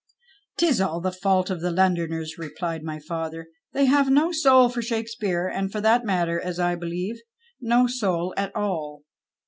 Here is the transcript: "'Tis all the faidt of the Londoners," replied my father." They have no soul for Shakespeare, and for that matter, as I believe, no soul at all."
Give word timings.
"'Tis 0.57 0.81
all 0.81 0.99
the 0.99 1.11
faidt 1.11 1.51
of 1.51 1.61
the 1.61 1.69
Londoners," 1.69 2.35
replied 2.39 2.81
my 2.81 2.97
father." 2.99 3.49
They 3.73 3.85
have 3.85 4.09
no 4.09 4.31
soul 4.31 4.67
for 4.67 4.81
Shakespeare, 4.81 5.47
and 5.47 5.71
for 5.71 5.79
that 5.79 6.03
matter, 6.03 6.39
as 6.41 6.59
I 6.59 6.73
believe, 6.73 7.19
no 7.59 7.85
soul 7.85 8.33
at 8.35 8.51
all." 8.55 9.03